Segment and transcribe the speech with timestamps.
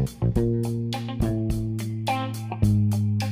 [0.00, 0.06] ク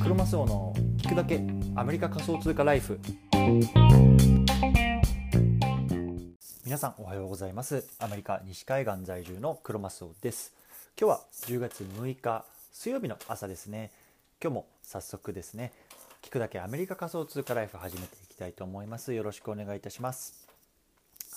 [0.07, 1.41] ロマスオの聞くだけ
[1.75, 2.99] アメリカ仮想通貨ライフ。
[6.63, 7.87] 皆さんおはようございます。
[7.97, 10.53] アメリカ西海岸在住のクロマスオです。
[10.95, 13.89] 今日は10月6日水曜日の朝ですね。
[14.39, 15.73] 今日も早速ですね
[16.21, 19.11] 聞くだけアメリカ仮想通貨ライフ始めていきたいと思います。
[19.13, 20.47] よろしくお願いいたします。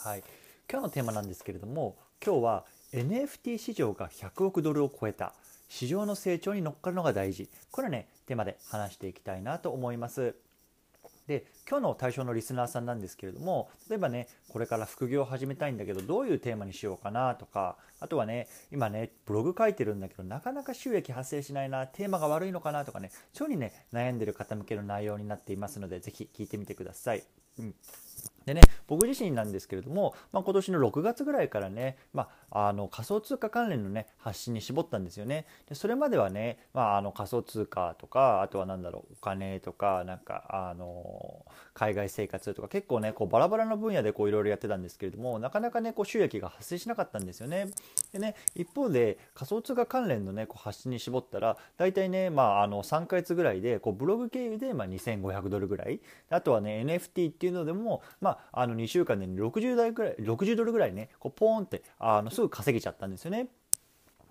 [0.05, 0.25] はい。
[0.71, 5.33] 今日のテーマなんですけれども今日は NFT 市場が100億ドルを超えた
[5.69, 7.49] 市場の成長に乗っかるのが大事。
[7.71, 10.35] これはねテーマで話していきたいなと思います。
[11.27, 27.23] で今日の対象のリスナーさんなんですけれども例えばねこれから副業を始めたいんだけどどういうテーマにしようかなとかあとはね今ねブログ書いてるんだけどなかなか収益発生しないなテーマが悪いのかなとかねそういうふうにね悩んでる方向けの内容になっていますので是非聞いてみてください。
[27.59, 27.75] うん
[28.45, 35.47] でね、僕自身なんですけれども、まあ、今年の6月ぐらいからね、まあ、あの仮想通貨関連のね発信に絞ったんですよね。
[35.69, 47.69] でそれまではね、まあ、あの仮想通貨とかあとは何だろうお金とかなんかあの海外生活とか結構ねこうバラバラの分野でいろいろやってたんですけれどもなかなかねこう収益が発生しなかったんですよね。
[48.13, 56.01] でね一方で仮想通貨関連のねこう発信に絞ったら大体ね、まあ、あの3ヶ月ぐらいでこうブログ経由でまあ2500ドルぐらい
[56.31, 63.49] あとはね NFT っていうのでも、まあ、あの2週間で60代ぐらい60ドルぐらいねこうポーンってあのすぐ稼げちゃったんですよね。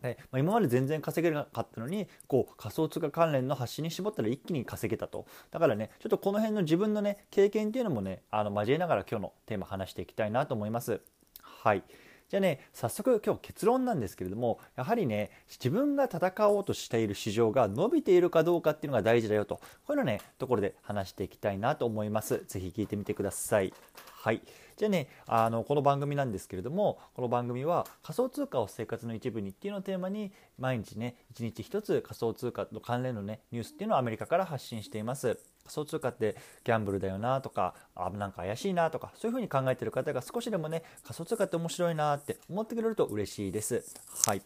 [0.02, 11.02] でまあ、今まで全然稼げなかったのにこう仮想通貨関連の発信に絞ったら一気に稼げたとだからねちょっとこの辺の自分のね経験っていうのもねあの交えながら今日のテーマ話していきたいなと思います。
[11.42, 11.84] はい
[12.32, 19.58] じゃあね早速今日結論なんですけれどもやはりね自分が戦おうとしている市場が伸びているかどうかっていうのが大事だよと。
[19.58, 22.46] こういうのねところで話していきたいなと思います。
[22.48, 23.74] 是非聞いてみてください。
[24.14, 24.42] はい。
[24.78, 35.51] じゃあねあのこの番組なんですけれどもこの番組は仮想通貨を生活の一部にっていうのをテーマに毎日ね一日一つ仮想通貨と関連のねニュースっていうのをアメリカから発信しています。
[35.72, 43.84] 仮想通貨ってギャンブルだよなとかあなんか怪しいなとかそういうふうに考えてる方が少しでもね仮想通貨って面白いなって思ってくれると嬉しいです。
[44.26, 44.42] はい。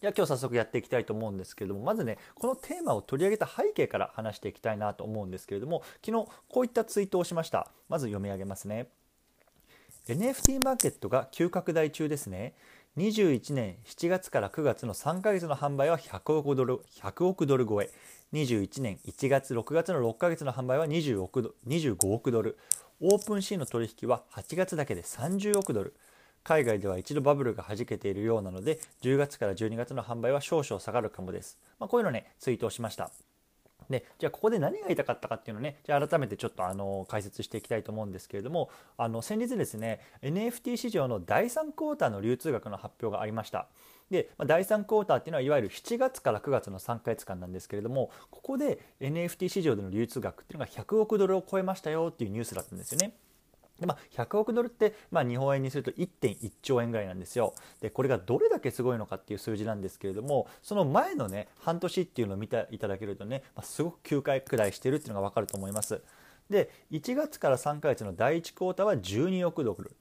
[0.00, 7.68] じゃあ今日早速やっていきたいと思うんですけれどもまずねこのテーマを取り上げた背景から話していきたいなと思うんですけれども昨日こういったツイートをしました。
[7.88, 8.88] まず読み上げますね。
[10.08, 12.54] NFT マーケットが急拡大中ですね。
[12.98, 17.90] 21年7月から9月の3ヶ月の販売は100億ドル ,100 億ドル超え。
[18.34, 22.58] 21年1月6月の6ヶ月の販売は20億25億ドル。
[23.00, 25.94] オープンシーの取引は8月だけで30億ドル。
[26.44, 33.10] 海外では一度バブルが弾けているようなので10月から12月の販売は少々下がるかもです、まあ、こういうのねツイートをしました。
[33.90, 43.68] でじゃあここで何が言いたかったかっていうのをねじゃあ改めてちょっとあの解説していきたいと思うんですけれどもあの先日ですね NFT 市場の第3クォーターの流通額の発表がありました
[44.10, 53.14] で、まあ、第3クォーターっていうのはいわゆる7月から9月の3ヶ月間なんですけれどもここで NFT 市場での流通額っていうのが100億ドルを超えましたよっていうニュースだったんですよね。
[53.82, 57.52] でまあ、100億ドルって、まあ、日本円にすると1.1兆円ぐらいなんですよ。
[57.80, 66.00] でこれがどれだけすごいのかっていう数字なんですけれどもその前のね半年っていうのを見ていただけるとね、まあ、すごく急拡大してるっていうのが分かると思います。
[66.48, 69.96] で1月から3ヶ月の第1クォーターは12億ドル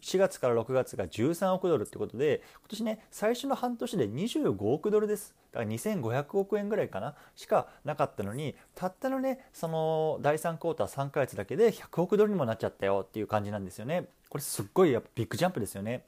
[0.00, 5.34] 4月から6月が13億ドルってことで今年ね最初の半年で25億ドルです。
[5.52, 7.14] だから2500億円ぐらいかな。
[7.36, 14.06] しかなかったのにたったのねその第3クォーター3ヶ月だけで100億ドルにもなっちゃったよっていう感じなんですよね。
[14.28, 16.04] これすっごいやっぱビッグジャンプですよね。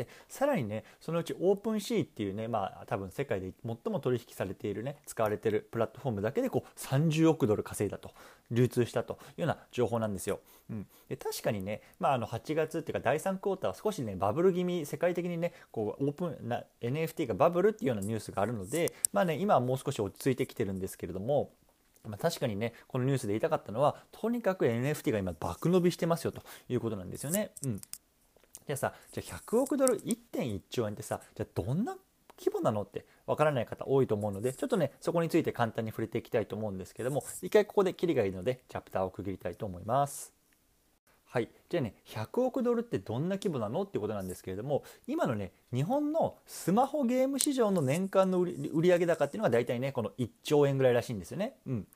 [0.00, 8.12] でさらにねそのうちオープンシーっていうねまあ多分世界で最も取引されているね使われているプラットフォームだけでこう30億ドル稼いだと
[8.50, 10.40] 流通したというような情報なんですよ。
[10.70, 21.50] うん、で確かにね、まあ、あの8月っていうか第3クォーターは少しねバブル気味世界的にねこうオープンな NFT がバブルっていうようなニュースがあるのでまあね今はもう少し落ち着いてきてるんですけれども
[22.08, 27.50] ま、確かにねこのニュースで言いたかったのはとにかく NFT が今爆伸びしてますよということなんですよね。
[27.64, 31.96] うん、ゃあさじゃあ100億ドル1.1兆円ってさじゃあどんな
[32.38, 40.32] 規模なのってわからない方多いと思うのでちょっとねそこについて簡単に触れていきたいと思うんですけども一回ここでキリがいいのでチャプターを区切りたいと思います。
[41.26, 51.54] はい、じゃあね100億ドルってどんな規模なのってことなんですけれども今のね日本のスマホゲーム市場の年間の売上高っていうのが大体ねこの1兆円ぐらいらしいんですよね。
[51.66, 51.86] うん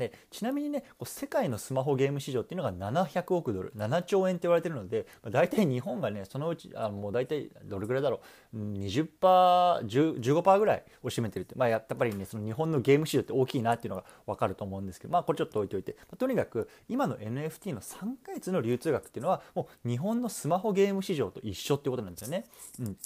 [0.00, 8.20] でちなみにねこう世界のスマホゲーム市場っていうのが700億ドル7兆円って言われてるので、まあ、大体日本がねそのうちあもう大体どれぐらいだろう。
[8.56, 22.46] 20%15% ぐらいを占めてるって、まあ、やっぱりねその日本のゲーム市場って大きいなっていうのが分かると思うんですけど、まあ、これちょっと置いといて、まあ、とにかく今の NFT の3ヶ月の流通額っていうのはもう日本のスマホゲーム市場と一緒ってことなんですよね。
[22.80, 22.96] うん。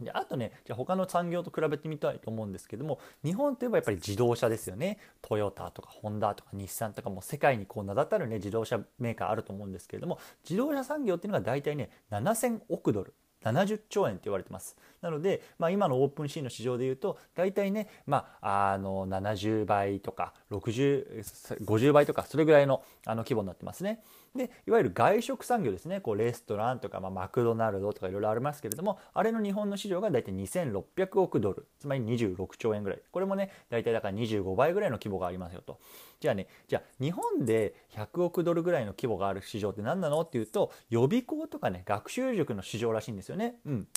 [0.00, 13.14] であとねじゃあ他の産業と比べてみたいと思うんですけども日本といえばやっぱり自動車ですよねトヨタとかホンダとか日産とかもう世界にこう名だたるね自動車メーカーあると思うんですけれども自動車産業っていうのが大体ね7000億ドル
[13.44, 14.76] 70兆円って言われてます。
[15.02, 24.02] なので、まあ、今のオープンシーンの市場でいうと大体ね、まあ、あの70倍とか6050倍とかそれぐらいのあの規模になってますね。
[24.36, 26.00] でいわゆる外食産業ですね。
[26.00, 31.68] こうレストランとか、まあ、マクドナルドとかいろいろありますけれどもあれの日本の市場が大体2600億ドル。
[31.78, 33.00] つまり26兆円ぐらい。
[33.12, 35.78] これもね大体だから25倍ぐらいの規模がありますよと。
[36.20, 43.56] じゃあねじゃあ日本で100億ドルぐらいの規模がある市場って何なのっていうと予備校とかね学習塾の市場らしいんですよね。
[43.66, 43.88] うん。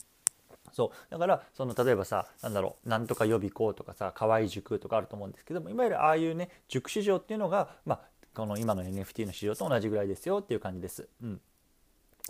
[0.72, 1.12] そう。
[1.12, 8.02] だからその例えばさなんだろうなんとか予備校とかさ河合塾とかあると思うんですけどもいわゆるああいうね塾市場っていうのが、まあ、
[8.38, 11.08] この今の NFT の市場と同じぐらいですよっていう感じです。
[11.24, 11.42] うん。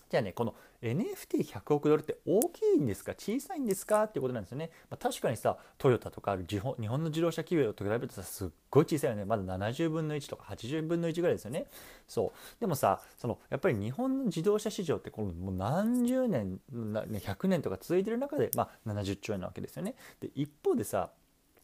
[0.09, 3.13] じゃあねこの NFT100 億ドルって大きいんですか？
[3.13, 4.04] 小さいんですか？
[4.04, 9.25] っていうことなんですよね、まあ、確かにさトヨタとかある日本日本の自動車企業と比べるとさすっごい小さいよね。
[9.25, 11.65] まだ70分の1とか80分の1ぐらいですよね。
[12.07, 12.62] そう。
[12.62, 19.95] でもさそのやっぱり日本の自動車市場ってこのもう何十年100年とか続いてる中で、まあ、70兆円なわけですよね。
[20.21, 21.09] で一方でさ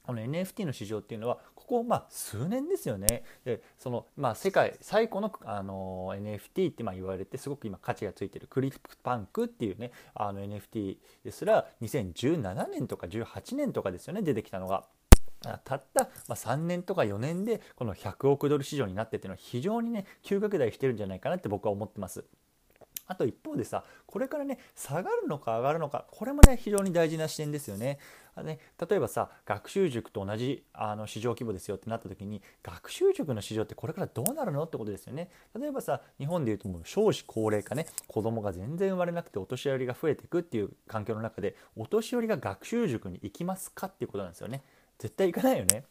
[0.02, 3.24] この NFT の市場っていうのはここまあ数年ですよね。
[3.46, 14.86] でそのまあ世界最古のあの NFT ってまあ言われてすごく今価値がついてるクリップパンクっていうねあの NFT ですら2017年とか18年とかですよね出てきたのが。
[15.66, 22.24] たった3年とか4年でこの100億ドル市場になってっていうのは非常にね急拡大してるんじゃないかなって僕は思ってます。
[23.14, 28.00] あと一方でさこれからね下がるのか上がるのかこれもね非常に大事な視点ですよね。
[28.36, 28.58] あね
[28.90, 35.30] 例えばさ学習塾と同じあの市場規模ですよってなった時に学習塾の市場ってこれからどうなるのってことですよね。
[35.58, 44.64] 例えばさ日本でいうともう少子高齢化ね子供が全然生まれなくてお年寄りが増えていくっていう環境の中でお年寄りが学習塾に行きますかっていうことなんですよね。
[44.98, 45.84] 絶対行かないよね。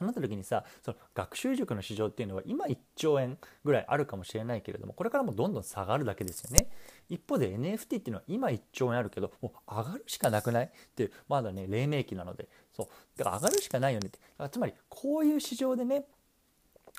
[0.00, 6.70] そうなった時にさその学習塾の市場っていうのは今1兆円ぐらいあるかもしれないけれどもこれからもどんどん下がるだけですよね。
[7.10, 10.64] 一方で NFT っていうのは今1兆円あるけどもう上がるしかなくない？
[10.64, 12.48] っていまだね黎明期なので。
[12.74, 12.86] そう。
[13.18, 14.18] だから上がるしかないよねって。
[14.50, 16.06] つまりこういう市場でね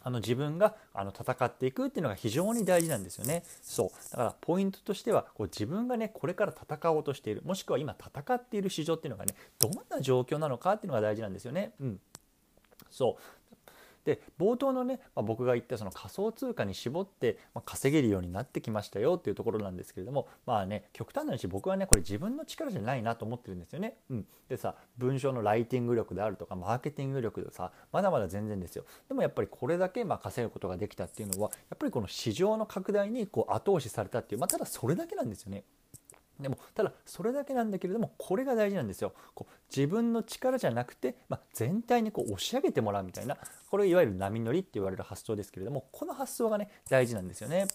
[0.03, 3.43] あの自分があの戦っていくっていうのが非常に大事なんですよね。
[3.61, 3.89] そう。
[4.11, 11.73] だからポイントとしてはこう自分がねこれから戦おうとしているもしくは今戦っている市場っていうのがねどんな状況なのかっていうのが大事なんですよね。
[11.79, 11.99] うん。
[12.91, 13.21] そう
[14.05, 23.97] で冒頭のね、まあ、僕が言ったその仮想通貨に絞って、ま、稼げるようになってきましたよっていうところなんですけれどもまあね極端な話僕はねこれ自分の力じゃないなと思ってるんですよね。
[24.09, 28.85] うん、でさ文章のライティング力であるとかマーケティング力でさまだまだ全然ですよ。
[29.07, 35.63] でもやっぱりこれだけまあ稼ぐことができたっていうのはやっぱりこの市場の拡大にこう後押しされたっていうまあただそれだけなんですよね。
[36.41, 39.13] でもただそれだけなんだけれどもこれが大事なんですよ。
[39.33, 43.37] こう自分の力じゃなくて、まあ、全体にこう押し上げてもらうみたいな
[43.69, 47.67] これいわゆる波乗りって言われる発想ですけれどもこの発想がね大事なんですよね。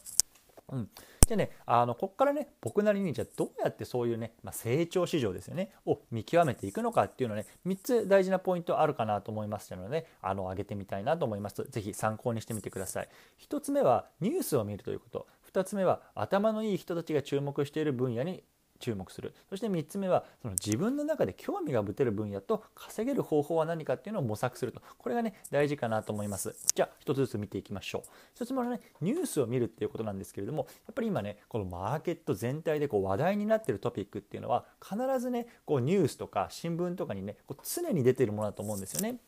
[0.73, 0.89] うん、
[1.27, 13.09] じゃあねあのここからね僕なりにじゃあどうやってそういうね、まあ、成長市場ですよねを見極めていくのかっていうのね3つ大事なポイントあるかなと思いましたので、ね、あの上げてみたいなと思います是非参考にしてみてください
[13.49, 18.43] 1つ目はニュースを見るということ2つ目は頭のいい人たちが注目している分野に
[18.79, 19.35] 注目する。
[19.49, 24.81] そして3つ目はその自分の中で興味が持てる分野と稼げる方法は何かっていうのを模索すると。
[24.99, 26.55] これがね大事かなと思います。
[26.75, 28.43] じゃあ1つずつ見ていきましょう。
[28.43, 39.19] 1つ目はねニュースを見るっていうことなんですけれどもやっぱり今ねこのマーケット全体でこう話題になってるトピックっていうのは必ずねこうニュースとか新聞とかにねこう常に出てるものだと思うんですよね。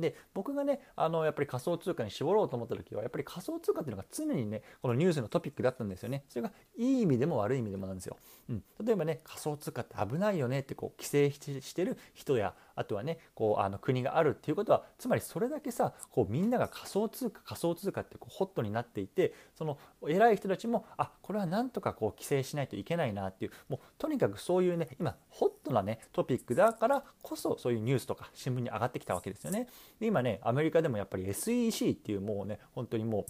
[0.00, 6.24] で僕がねあのやっぱり仮想通貨に絞ろうと思った時はやっぱり仮想通貨っていうのが常にねこのニュースのトピックだったんですよね。
[6.28, 8.16] それがいい意味でも悪い意味でもなんですよ、
[8.48, 29.66] うん、例えばね仮想通貨って危ないよねってこう規制してる人やあとはねこうあの国があるっていうことはつまりそれだけさこうみんなが仮想通貨仮想通貨ってこうホットになっていてその偉い人たちもあこれはなんとかこう規制しないといけないなっていうもうとにかくそういうね今ホットなねトピックだからこそそういうニュースとか新聞に上がってきたわけですよね。
[29.98, 33.26] で今ねアメリカでもやっぱり SEC っていうもうね本当にもう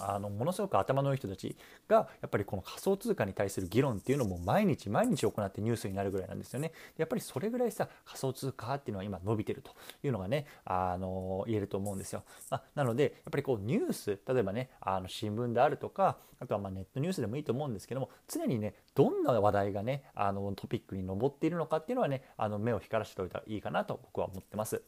[0.00, 1.56] あのものすごく頭のいい人たち
[1.88, 6.72] がやっぱりこの仮想通貨に対する議論っていうのも毎日毎日行ってニュースになるぐらいなんですよね。
[6.96, 9.72] やっぱりそれぐらいさ仮想通貨っていうのは今伸びてると
[10.02, 12.24] いうのがねあの言えると思うんですよ。
[12.50, 24.82] まあ、なのでやっぱりこうニュース例えばねあの新聞であるとかあとはまネットニュースでもいいと思うんですけども常にねどんな話題がねあのトピックに上っているのかっていうのはねあの目を光らせておいたらいいかなと僕は思ってます。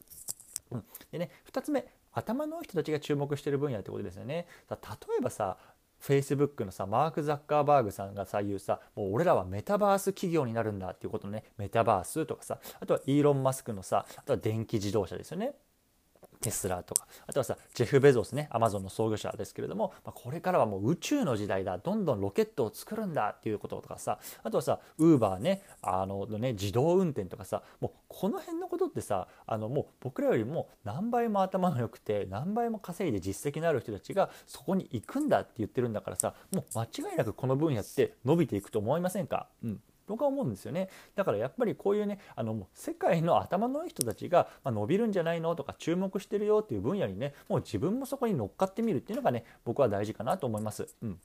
[0.69, 1.85] うん、でね2つ目
[2.17, 4.47] 頭の人たちが注目してる分野ってことですよね。
[4.69, 4.77] 例
[5.19, 5.57] えばさ
[6.01, 15.53] Facebook のさマーク・ザッカーバーグさんがさ言うさもう俺らはメタバース企業になるんだっていうことねメタバースとかさあとはイーロン・マスクのさあとは電気自動車ですよね
[16.41, 17.07] テスラとか。
[17.25, 21.77] あとはさジェフ・ベゾスねアマゾンの創業者ですけれども、まあ、これからはもう宇宙の時代だ。
[21.77, 23.35] どんどんロケットを作るんだ。
[23.37, 24.19] っていうこととかさ。
[24.43, 27.63] あとはさウーバーねあのね自動運転とかさ。
[27.79, 39.81] もうこの辺のことってさあのもう僕らよりも何倍も頭の良くて何倍も稼いで実績のある人たちがそこに行くんだって言ってるんだからさもう間違いなくこの分野って伸びていくと思いませんか、うん。
[40.07, 45.55] 僕は思うんですよねだからやっぱりこういうねあの世界の頭のいい人たちが、ま、伸びるんじゃないの？
[45.55, 50.87] とか注目してるよっていう分野にねもう自分もそこに乗っかってみるっていうのがね僕は大事かなと思います。
[51.01, 51.19] うん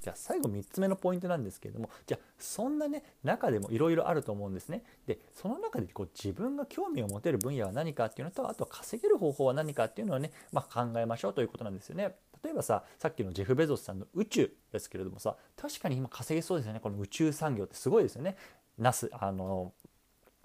[0.00, 4.82] じゃあ最後3つ目のポイントなんですけれどもじゃあそんなね中でもいろいろあると思うんですね。
[5.06, 12.14] でその中でこう自分が興味を持てる分野は何かっていうのとあとは稼げる方法は何かっていうのをね、まあ、考えましょうということなんですよね。
[12.44, 18.36] 例えばささっきのジェフ・ベゾスさんの宇宙ですけれどもさ確かに今稼げそうですよねこの宇宙産業ってすごいですよね。
[18.78, 19.72] ナスあの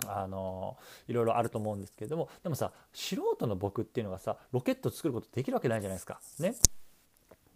[0.08, 0.78] あの
[1.10, 6.22] いろいろあると思うんですけれどもでもさ素人の僕っていうのがさロケット作ることできるわけないじゃないですか。
[6.40, 6.56] ね、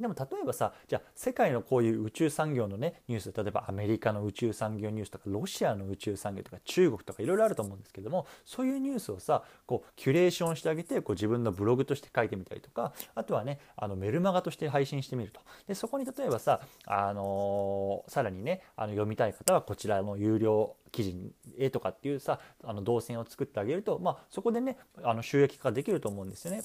[0.04, 26.62] でも例えばさじゃあ世界のこういう宇宙産業のねニュース例えばアメリカの宇宙産業ニュースとかロシアの宇宙産業とか中国とかいろいろあると思うんですけどもそういうニュースをさこうキュレーションしてあげてこう自分のブログとして書いてみたりとかあとはねあのメルマガとして配信してみるとでそこに例えばさ、あのー、さらにねあの読みたい方はこちらの有料記事絵とかっていうさあの動線を作ってあげると、まあ、そこでねあの収益化できると思うんですよね。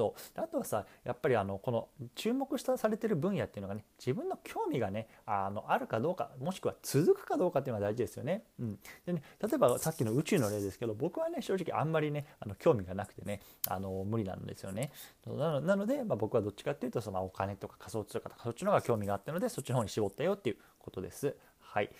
[0.00, 8.44] そうあとはさやっぱりあのこの注目したされてる分野っていうのがね自分の興味がねあのあるかどうかもしくは続くかどうかっていうのが大事ですよね。
[8.58, 14.90] うん、でね例えばさっきの宇宙の例ですけど僕はね正直あんまりねあの興味がなくてねあの無理なんですよね。
[15.26, 21.36] なので、まあ、僕はどっちかっていうとそのお金とか仮想通貨とかそっちの方が興味があったのでそっちの方に絞ったよっていうことです。
[21.58, 21.90] はい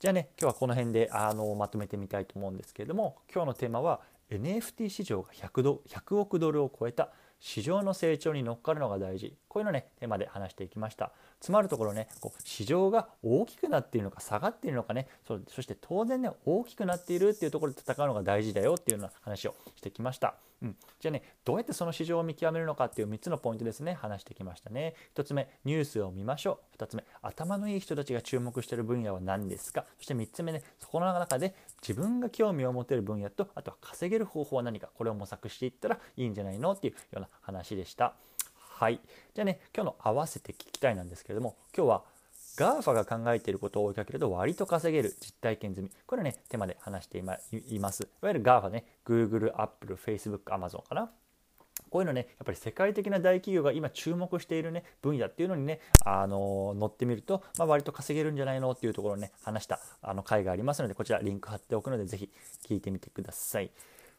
[0.00, 7.10] じゃあね今日はこの辺であのまとめてみたいと思うんですけれども今日のテーマは NFT 市場が 100, 100億ドルを超えた
[7.40, 9.36] 市場の成長に乗っかるのが大事。
[9.48, 11.12] こういうのねテーマで話していきました。
[11.40, 15.08] つまるところねこう市場が大きくなっているのか下がっているのかね。
[15.26, 20.34] そそして当然ね大きくなっているっていうところで戦うのが大事だよっていうような話をしてきました。
[20.64, 23.92] うん、じゃあねどうやってその市場を見極めるのかっていう3つのポイントですね。
[23.92, 24.94] 話してきましたね。
[25.14, 26.82] 1つ目ニュースを見ましょう。
[26.82, 29.84] 2つ目頭のいい人たちが注目している分野は何ですか。
[29.98, 34.88] そして3つ目ねそこの中で自分が興味を持てる分野とあとは稼げる方法は何か。
[34.94, 38.14] これを模索していったらいいんじゃないのっていうような話でした。
[38.56, 39.00] はい。
[39.34, 42.04] じゃあね今日の合わせて聞きたいなんですけれども今日は
[42.56, 45.90] GAFA が考えていることを追いかけると割と稼げる実体験済み。
[46.06, 48.02] これね、テーマで話しています。
[48.02, 51.10] いわゆる GAFA ね、Google、Apple、Facebook、Amazon かな。
[51.90, 62.30] こういうのね、やっぱり世界的な大企業が今注目しているね、分野っていうのにね、あの乗ってみると、まあ、割と稼げるんじゃないのっていうところをね、話したあの回がありますので、こちらリンク貼っておくので、ぜひ
[62.66, 63.70] 聞いてみてください。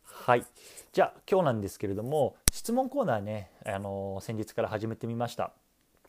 [0.04, 0.46] はい。
[0.94, 5.52] じゃあ、今日なんですけれども、質問コーナーね、あの先日から始めてみました。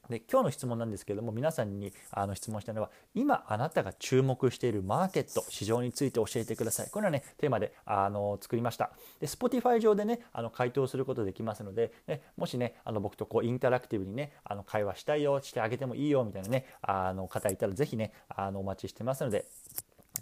[0.08, 6.90] で今日の質問なんですけれども皆さんにあの質問したのは今あなたが注目しているマーケット市場について教えてください。
[6.90, 8.90] これはねテーマであの作りました。
[9.20, 19.44] で Spotify 上でねあの回答することできますので、ね、もしねあの僕とこうインタラクティブにねあの会話したいよしてあげてもいいよみたいなねあの方いたら是非ねあのお待ちしてますので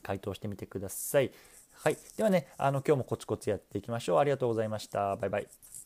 [0.02, 1.30] 回答してみてください。
[1.72, 1.98] はい。
[2.16, 4.18] ではねあの今日もコツコツやっていきましょう。
[4.18, 5.16] ありがとうございました。
[5.16, 5.83] バイバイ。